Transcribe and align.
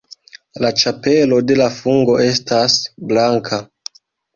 La 0.65 0.71
ĉapelo 0.83 1.39
de 1.51 1.59
la 1.61 1.69
fungo 1.77 2.19
estas 2.33 2.83
blanka. 3.13 3.67